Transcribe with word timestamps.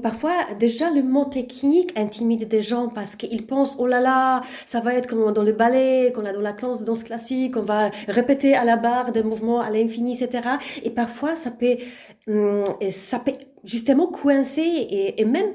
Parfois, 0.00 0.32
déjà, 0.58 0.90
le 0.90 1.02
mot 1.02 1.26
technique 1.26 1.92
intimide 1.98 2.48
des 2.48 2.62
gens 2.62 2.88
parce 2.88 3.14
qu'ils 3.14 3.46
pensent, 3.46 3.76
oh 3.78 3.86
là 3.86 4.00
là, 4.00 4.40
ça 4.64 4.80
va 4.80 4.94
être 4.94 5.06
comme 5.06 5.30
dans 5.34 5.42
le 5.42 5.52
ballet, 5.52 6.12
qu'on 6.14 6.24
a 6.24 6.32
dans 6.32 6.40
la 6.40 6.54
classe 6.54 6.82
danse 6.82 7.04
classique, 7.04 7.58
on 7.58 7.62
va 7.62 7.90
répéter 8.08 8.54
à 8.54 8.64
la 8.64 8.76
barre 8.76 9.12
des 9.12 9.22
mouvements 9.22 9.60
à 9.60 9.68
l'infini, 9.68 10.14
etc. 10.14 10.48
Et 10.82 10.88
parfois, 10.88 11.34
ça 11.34 11.50
peut, 11.50 11.76
hum, 12.26 12.64
ça 12.88 13.18
peut 13.18 13.32
justement 13.64 14.06
coincer 14.06 14.62
et, 14.62 15.20
et 15.20 15.24
même 15.26 15.52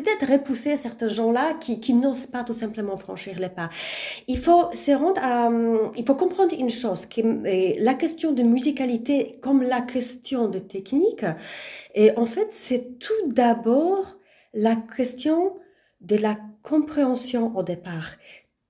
peut-être 0.00 0.30
repousser 0.30 0.76
certains 0.76 1.08
gens-là 1.08 1.54
qui, 1.54 1.94
n'osent 1.94 2.26
pas 2.26 2.44
tout 2.44 2.52
simplement 2.52 2.96
franchir 2.96 3.38
les 3.38 3.48
pas. 3.48 3.68
Il 4.28 4.38
faut 4.38 4.68
se 4.74 4.92
rendre 4.92 5.20
à, 5.22 5.48
il 5.96 6.04
faut 6.06 6.14
comprendre 6.14 6.54
une 6.58 6.70
chose, 6.70 7.06
que 7.06 7.20
la 7.82 7.94
question 7.94 8.32
de 8.32 8.42
musicalité 8.42 9.36
comme 9.40 9.62
la 9.62 9.80
question 9.80 10.48
de 10.48 10.58
technique, 10.58 11.24
et 11.94 12.12
en 12.16 12.26
fait, 12.26 12.48
c'est 12.50 12.98
tout 12.98 13.22
d'abord 13.26 14.18
la 14.54 14.76
question 14.76 15.56
de 16.00 16.16
la 16.16 16.36
compréhension 16.62 17.56
au 17.56 17.62
départ. 17.62 18.10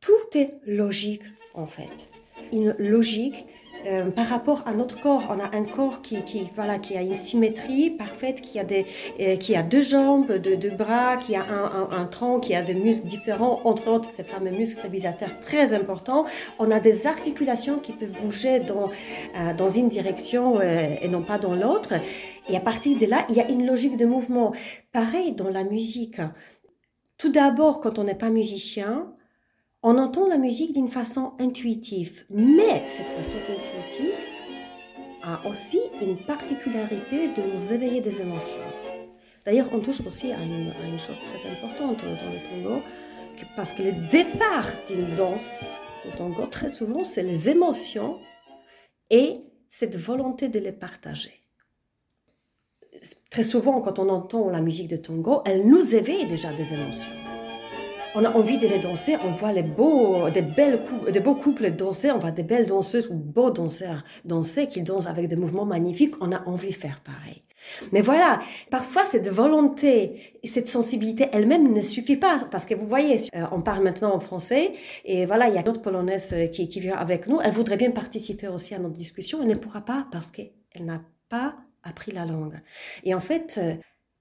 Tout 0.00 0.38
est 0.38 0.52
logique, 0.66 1.24
en 1.54 1.66
fait. 1.66 2.10
Une 2.52 2.74
logique 2.78 3.46
euh, 3.86 4.10
par 4.10 4.26
rapport 4.26 4.62
à 4.66 4.72
notre 4.72 5.00
corps, 5.00 5.22
on 5.28 5.38
a 5.38 5.54
un 5.56 5.64
corps 5.64 6.02
qui, 6.02 6.22
qui, 6.22 6.48
voilà, 6.54 6.78
qui 6.78 6.96
a 6.96 7.02
une 7.02 7.14
symétrie 7.14 7.90
parfaite, 7.90 8.40
qui 8.40 8.58
a, 8.58 8.64
des, 8.64 8.86
euh, 9.20 9.36
qui 9.36 9.54
a 9.54 9.62
deux 9.62 9.82
jambes, 9.82 10.32
deux, 10.32 10.56
deux, 10.56 10.70
bras, 10.70 11.16
qui 11.16 11.36
a 11.36 11.42
un, 11.42 11.90
un, 11.90 12.04
tronc, 12.06 12.40
qui 12.40 12.54
a 12.54 12.62
des 12.62 12.74
muscles 12.74 13.06
différents, 13.06 13.60
entre 13.64 13.88
autres 13.88 14.08
ces 14.10 14.24
fameux 14.24 14.50
muscles 14.50 14.80
stabilisateurs 14.80 15.40
très 15.40 15.74
importants. 15.74 16.24
On 16.58 16.70
a 16.70 16.80
des 16.80 17.06
articulations 17.06 17.78
qui 17.78 17.92
peuvent 17.92 18.18
bouger 18.20 18.60
dans, 18.60 18.90
euh, 19.36 19.54
dans 19.54 19.68
une 19.68 19.88
direction 19.88 20.60
et 20.60 21.08
non 21.08 21.22
pas 21.22 21.38
dans 21.38 21.54
l'autre. 21.54 21.94
Et 22.48 22.56
à 22.56 22.60
partir 22.60 22.96
de 22.98 23.06
là, 23.06 23.26
il 23.28 23.36
y 23.36 23.40
a 23.40 23.50
une 23.50 23.66
logique 23.66 23.96
de 23.96 24.06
mouvement. 24.06 24.52
Pareil 24.92 25.32
dans 25.32 25.50
la 25.50 25.64
musique. 25.64 26.20
Tout 27.18 27.30
d'abord, 27.30 27.80
quand 27.80 27.98
on 27.98 28.04
n'est 28.04 28.14
pas 28.14 28.30
musicien, 28.30 29.15
on 29.88 29.98
entend 29.98 30.26
la 30.26 30.36
musique 30.36 30.72
d'une 30.72 30.88
façon 30.88 31.34
intuitive, 31.38 32.24
mais 32.28 32.82
cette 32.88 33.08
façon 33.10 33.36
intuitive 33.36 34.18
a 35.22 35.46
aussi 35.46 35.78
une 36.00 36.16
particularité 36.26 37.28
de 37.28 37.42
nous 37.52 37.72
éveiller 37.72 38.00
des 38.00 38.20
émotions. 38.20 38.66
D'ailleurs, 39.44 39.68
on 39.72 39.78
touche 39.78 40.00
aussi 40.04 40.32
à 40.32 40.42
une, 40.42 40.98
chose 40.98 41.20
très 41.20 41.48
importante 41.48 42.00
dans 42.00 42.32
le 42.32 42.42
tango, 42.42 42.82
parce 43.54 43.72
que 43.72 43.84
le 43.84 43.92
départ 44.08 44.66
d'une 44.88 45.14
danse 45.14 45.60
de 46.04 46.10
tango, 46.16 46.48
très 46.48 46.68
souvent, 46.68 47.04
c'est 47.04 47.22
les 47.22 47.48
émotions 47.48 48.18
et 49.10 49.36
cette 49.68 49.96
volonté 49.96 50.48
de 50.48 50.58
les 50.58 50.72
partager. 50.72 51.44
Très 53.30 53.44
souvent, 53.44 53.80
quand 53.80 54.00
on 54.00 54.08
entend 54.08 54.50
la 54.50 54.60
musique 54.60 54.88
de 54.88 54.96
tango, 54.96 55.42
elle 55.44 55.64
nous 55.64 55.94
éveille 55.94 56.26
déjà 56.26 56.52
des 56.52 56.74
émotions 56.74 57.25
on 58.16 58.24
a 58.24 58.30
envie 58.32 58.56
de 58.56 58.66
les 58.66 58.78
danser, 58.78 59.16
on 59.22 59.30
voit 59.30 59.52
les 59.52 59.62
beaux, 59.62 60.30
des, 60.30 60.40
belles 60.40 60.80
des 61.12 61.20
beaux 61.20 61.34
couples 61.34 61.70
danser, 61.70 62.10
on 62.10 62.18
voit 62.18 62.30
des 62.30 62.42
belles 62.42 62.66
danseuses 62.66 63.08
ou 63.10 63.14
beaux 63.14 63.50
danseurs 63.50 64.04
danser, 64.24 64.68
qui 64.68 64.80
dansent 64.80 65.06
avec 65.06 65.28
des 65.28 65.36
mouvements 65.36 65.66
magnifiques, 65.66 66.14
on 66.22 66.32
a 66.32 66.42
envie 66.48 66.70
de 66.70 66.74
faire 66.74 67.00
pareil. 67.00 67.42
Mais 67.92 68.00
voilà, 68.00 68.40
parfois 68.70 69.04
cette 69.04 69.28
volonté 69.28 70.34
et 70.42 70.46
cette 70.46 70.68
sensibilité 70.68 71.28
elle-même 71.32 71.74
ne 71.74 71.82
suffit 71.82 72.16
pas 72.16 72.38
parce 72.50 72.64
que 72.64 72.74
vous 72.74 72.86
voyez, 72.86 73.16
euh, 73.34 73.44
on 73.52 73.60
parle 73.60 73.84
maintenant 73.84 74.14
en 74.14 74.20
français 74.20 74.72
et 75.04 75.26
voilà, 75.26 75.48
il 75.48 75.54
y 75.54 75.58
a 75.58 75.62
d'autres 75.62 75.82
polonaises 75.82 76.32
euh, 76.32 76.46
qui, 76.46 76.68
qui 76.68 76.80
vient 76.80 76.96
avec 76.96 77.26
nous. 77.26 77.40
Elle 77.42 77.52
voudrait 77.52 77.76
bien 77.76 77.90
participer 77.90 78.48
aussi 78.48 78.74
à 78.74 78.78
notre 78.78 78.94
discussion, 78.94 79.42
elle 79.42 79.48
ne 79.48 79.56
pourra 79.56 79.82
pas 79.82 80.06
parce 80.10 80.30
qu'elle 80.30 80.52
n'a 80.80 81.02
pas 81.28 81.56
appris 81.82 82.12
la 82.12 82.24
langue. 82.24 82.62
Et 83.04 83.14
en 83.14 83.20
fait, 83.20 83.60
euh, 83.62 83.74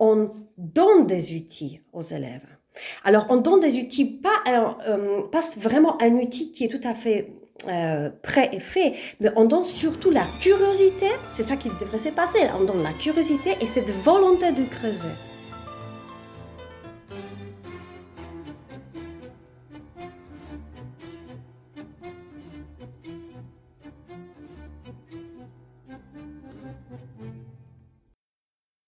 on 0.00 0.32
donne 0.58 1.06
des 1.06 1.36
outils 1.36 1.82
aux 1.92 2.02
élèves. 2.02 2.55
Alors, 3.04 3.26
on 3.28 3.36
donne 3.36 3.60
des 3.60 3.78
outils, 3.78 4.04
pas, 4.04 4.42
euh, 4.88 5.22
pas 5.22 5.40
vraiment 5.58 6.00
un 6.02 6.12
outil 6.14 6.52
qui 6.52 6.64
est 6.64 6.68
tout 6.68 6.86
à 6.86 6.94
fait 6.94 7.32
euh, 7.68 8.10
prêt 8.22 8.50
et 8.52 8.60
fait, 8.60 8.94
mais 9.18 9.30
on 9.34 9.46
donne 9.46 9.64
surtout 9.64 10.10
la 10.10 10.26
curiosité, 10.40 11.06
c'est 11.28 11.42
ça 11.42 11.56
qui 11.56 11.70
devrait 11.80 11.98
se 11.98 12.10
passer, 12.10 12.40
on 12.58 12.64
donne 12.64 12.82
la 12.82 12.92
curiosité 12.92 13.56
et 13.60 13.66
cette 13.66 13.90
volonté 13.90 14.52
de 14.52 14.64
creuser. 14.64 15.08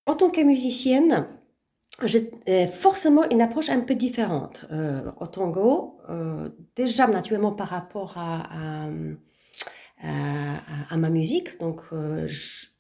En 0.07 0.15
tant 0.15 0.31
que 0.31 0.43
musicienne, 0.43 1.27
forcément 2.73 3.29
une 3.31 3.41
approche 3.41 3.71
un 3.71 3.81
peu 3.81 3.95
différente 3.95 4.67
euh, 4.71 5.11
au 5.21 5.27
tango, 5.27 5.97
euh, 6.09 6.49
déjà 6.77 7.09
naturellement 7.09 7.53
par 7.53 7.69
rapport 7.69 8.17
à, 8.17 8.89
ma 10.97 11.11
musique. 11.11 11.59
Donc 11.59 11.83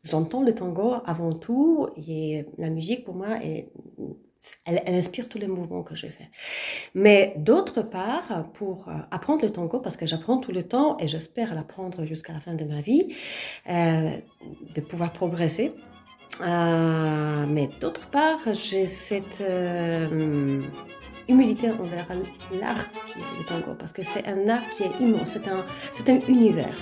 j'entends 0.02 0.42
le 0.42 0.54
tango 0.54 0.94
avant 1.04 1.32
tout 1.32 1.88
et 1.96 2.46
la 2.58 2.70
musique 2.70 3.04
pour 3.04 3.14
moi 3.14 3.38
elle, 4.66 4.82
inspire 4.86 5.28
tous 5.28 5.38
les 5.38 5.48
mouvements 5.48 5.82
que 5.82 5.96
je 5.96 6.06
fais. 6.06 6.30
Mais 6.94 7.34
d'autre 7.38 7.82
part, 7.82 8.50
pour 8.52 8.88
apprendre 9.10 9.44
le 9.44 9.50
tango, 9.50 9.80
parce 9.80 9.96
que 9.96 10.06
j'apprends 10.06 10.38
tout 10.38 10.52
le 10.52 10.62
temps 10.62 10.96
et 10.98 11.08
j'espère 11.08 11.56
l'apprendre 11.56 12.04
jusqu'à 12.04 12.32
la 12.32 12.40
fin 12.40 12.54
de 12.54 12.64
ma 12.64 12.80
vie, 12.80 13.14
de 13.66 14.80
pouvoir 14.80 15.12
progresser, 15.12 15.72
euh, 16.40 17.27
mais 17.46 17.68
d'autre 17.80 18.08
part, 18.08 18.40
j'ai 18.52 18.86
cette 18.86 19.40
euh, 19.40 20.62
humilité 21.28 21.70
envers 21.70 22.08
l'art 22.60 22.86
qui 23.06 23.18
est 23.18 23.38
le 23.38 23.44
tango, 23.44 23.74
parce 23.78 23.92
que 23.92 24.02
c'est 24.02 24.26
un 24.26 24.48
art 24.48 24.62
qui 24.76 24.84
est 24.84 25.00
immense, 25.00 25.30
c'est 25.32 25.48
un, 25.48 25.64
c'est 25.90 26.08
un 26.08 26.20
univers. 26.28 26.76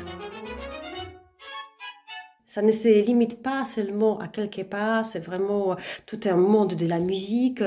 Ça 2.44 2.62
ne 2.62 2.72
se 2.72 2.88
limite 3.04 3.42
pas 3.42 3.64
seulement 3.64 4.18
à 4.18 4.28
quelques 4.28 4.64
pas, 4.64 5.02
c'est 5.02 5.18
vraiment 5.18 5.76
tout 6.06 6.20
un 6.24 6.36
monde 6.36 6.74
de 6.74 6.86
la 6.86 7.00
musique, 7.00 7.62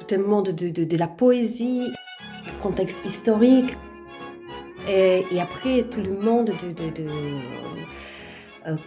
tout 0.00 0.14
un 0.14 0.18
monde 0.18 0.50
de, 0.50 0.68
de, 0.68 0.96
la 0.96 1.08
poésie, 1.08 1.90
contexte 2.62 3.04
historique, 3.04 3.74
et, 4.88 5.24
et, 5.30 5.40
après 5.40 5.82
tout 5.84 6.00
le 6.00 6.16
monde 6.16 6.52
de, 6.62 6.72
de 6.72 7.04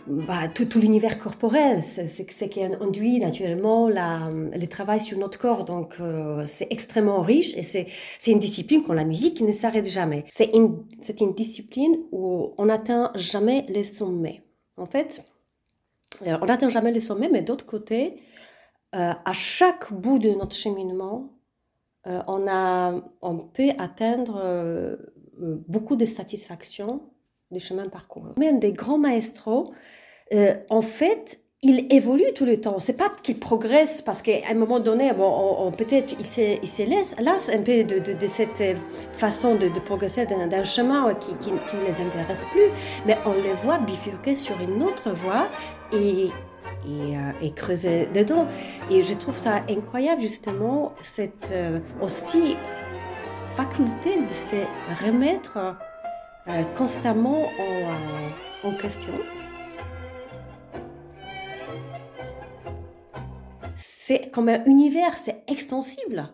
bah, 0.07 0.47
tout, 0.47 0.67
l'univers 0.79 1.17
corporel, 1.17 1.83
c'est 1.83 2.07
ce 2.07 2.45
qui 2.45 2.63
induit 2.63 3.19
naturellement 3.19 3.87
le 3.87 4.65
travail 4.65 5.01
sur 5.01 5.17
notre 5.17 5.37
corps. 5.37 5.65
Donc, 5.65 5.95
euh, 5.99 6.43
c'est 6.45 6.67
extrêmement 6.69 7.21
riche 7.21 7.55
et 7.55 7.63
c'est 7.63 7.87
une 8.27 8.39
discipline 8.39 8.83
comme 8.83 8.95
la 8.95 9.03
musique 9.03 9.37
qui 9.37 9.43
ne 9.43 9.51
s'arrête 9.51 9.87
jamais. 9.87 10.25
C'est 10.29 10.53
une, 10.55 10.83
une 11.19 11.33
discipline 11.33 11.97
où 12.11 12.53
on 12.57 12.65
n'atteint 12.65 13.11
jamais 13.15 13.65
les 13.69 13.83
sommets. 13.83 14.43
En 14.77 14.85
fait, 14.85 15.23
euh, 16.25 16.37
on 16.41 16.45
n'atteint 16.45 16.69
jamais 16.69 16.91
les 16.91 16.99
sommets, 16.99 17.29
mais 17.29 17.43
d'autre 17.43 17.65
côté, 17.65 18.21
à 18.93 19.31
chaque 19.31 19.93
bout 19.93 20.19
de 20.19 20.31
notre 20.31 20.55
cheminement, 20.55 21.29
on, 22.05 22.45
a, 22.45 23.01
on 23.21 23.37
peut 23.37 23.69
atteindre 23.77 24.97
beaucoup 25.39 25.95
de 25.95 26.03
satisfaction 26.03 27.10
du 27.51 27.59
chemin 27.59 27.87
parcouru. 27.89 28.29
Même 28.37 28.59
des 28.59 28.71
grands 28.71 28.97
maestros, 28.97 29.71
euh, 30.33 30.55
en 30.69 30.81
fait, 30.81 31.41
ils 31.63 31.85
évoluent 31.91 32.33
tout 32.33 32.45
le 32.45 32.59
temps. 32.59 32.79
C'est 32.79 32.97
pas 32.97 33.11
qu'ils 33.21 33.39
progressent 33.39 34.01
parce 34.01 34.21
qu'à 34.21 34.49
un 34.49 34.55
moment 34.55 34.79
donné, 34.79 35.13
bon, 35.13 35.55
on, 35.59 35.71
peut-être 35.71 36.15
ils 36.17 36.25
se, 36.25 36.83
laissent, 36.83 37.15
lassent 37.19 37.49
un 37.49 37.61
peu 37.61 37.83
de, 37.83 38.27
cette 38.27 38.63
façon 39.13 39.55
de, 39.55 39.67
progresser 39.79 40.25
d'un 40.25 40.63
chemin 40.63 41.13
qui, 41.13 41.51
ne 41.51 41.87
les 41.87 42.01
intéresse 42.01 42.45
plus, 42.45 42.69
mais 43.05 43.15
on 43.27 43.33
les 43.33 43.53
voit 43.63 43.77
bifurquer 43.77 44.35
sur 44.35 44.59
une 44.59 44.81
autre 44.81 45.11
voie 45.11 45.47
et, 45.93 46.29
euh, 46.87 47.31
et, 47.43 47.51
creuser 47.51 48.07
dedans. 48.07 48.47
Et 48.89 49.03
je 49.03 49.13
trouve 49.13 49.37
ça 49.37 49.61
incroyable 49.69 50.21
justement 50.21 50.93
cette 51.03 51.49
euh, 51.51 51.79
aussi 52.01 52.55
faculté 53.55 54.19
de 54.19 54.33
se 54.33 54.55
remettre 55.05 55.75
constamment 56.77 57.43
en, 57.43 57.49
euh, 57.49 58.67
en 58.69 58.71
question. 58.75 59.13
C'est 63.75 64.31
comme 64.31 64.49
un 64.49 64.63
univers, 64.65 65.17
c'est 65.17 65.43
extensible. 65.47 66.29